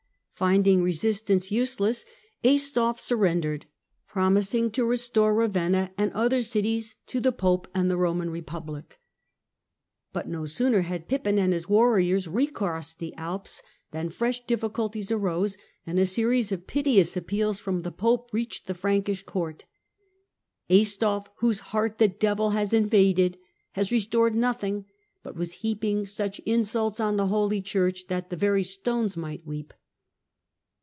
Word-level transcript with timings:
Finding 0.33 0.81
resistance 0.81 1.51
useless 1.51 2.03
Aistulf 2.43 2.99
sur 2.99 3.15
rendered, 3.15 3.67
promising 4.07 4.71
to 4.71 4.83
restore 4.83 5.35
Kavenna 5.39 5.91
and 5.99 6.11
other 6.13 6.41
cities 6.41 6.95
to" 7.05 7.19
the 7.19 7.31
Pope 7.31 7.67
and 7.75 7.91
the 7.91 7.95
Eoman 7.95 8.31
republic". 8.31 8.97
But 10.13 10.27
no 10.27 10.47
sooner 10.47 10.81
had 10.81 11.07
Pippin 11.07 11.37
and 11.37 11.53
his 11.53 11.69
warriors 11.69 12.27
recrossed 12.27 12.97
the 12.97 13.13
Alps 13.17 13.61
than 13.91 14.09
fresh 14.09 14.43
difficulties 14.47 15.11
arose, 15.11 15.57
and 15.85 15.99
a 15.99 16.07
series 16.07 16.51
of 16.51 16.65
piteous 16.65 17.15
appeals 17.15 17.59
from 17.59 17.83
the 17.83 17.91
Pope 17.91 18.31
reached 18.33 18.65
the 18.65 18.73
Frankish 18.73 19.21
Court. 19.27 19.65
Aistulf, 20.71 21.27
"whose 21.35 21.59
heart 21.69 21.99
the 21.99 22.07
devil 22.07 22.49
has 22.49 22.73
invaded," 22.73 23.37
has 23.73 23.91
restored 23.91 24.33
nothing, 24.33 24.85
but 25.21 25.35
was 25.35 25.51
heaping 25.61 26.07
such 26.07 26.39
insults 26.47 26.99
on 26.99 27.15
the 27.17 27.27
Holy 27.27 27.61
Church 27.61 28.07
that 28.07 28.31
the 28.31 28.35
very 28.35 28.63
stones 28.63 29.15
might 29.15 29.45
weep. 29.45 29.71